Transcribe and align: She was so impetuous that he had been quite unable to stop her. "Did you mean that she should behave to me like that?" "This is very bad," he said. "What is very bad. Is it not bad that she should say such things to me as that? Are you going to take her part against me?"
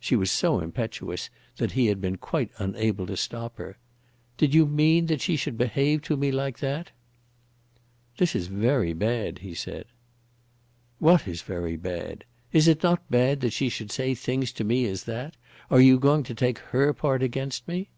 She 0.00 0.16
was 0.16 0.32
so 0.32 0.58
impetuous 0.58 1.30
that 1.58 1.70
he 1.70 1.86
had 1.86 2.00
been 2.00 2.16
quite 2.16 2.50
unable 2.58 3.06
to 3.06 3.16
stop 3.16 3.56
her. 3.58 3.78
"Did 4.36 4.52
you 4.52 4.66
mean 4.66 5.06
that 5.06 5.20
she 5.20 5.36
should 5.36 5.56
behave 5.56 6.02
to 6.02 6.16
me 6.16 6.32
like 6.32 6.58
that?" 6.58 6.90
"This 8.18 8.34
is 8.34 8.48
very 8.48 8.92
bad," 8.94 9.38
he 9.38 9.54
said. 9.54 9.84
"What 10.98 11.28
is 11.28 11.42
very 11.42 11.76
bad. 11.76 12.24
Is 12.52 12.66
it 12.66 12.82
not 12.82 13.08
bad 13.12 13.42
that 13.42 13.52
she 13.52 13.68
should 13.68 13.92
say 13.92 14.12
such 14.12 14.24
things 14.24 14.52
to 14.54 14.64
me 14.64 14.86
as 14.86 15.04
that? 15.04 15.36
Are 15.70 15.80
you 15.80 16.00
going 16.00 16.24
to 16.24 16.34
take 16.34 16.58
her 16.74 16.92
part 16.92 17.22
against 17.22 17.68
me?" 17.68 17.90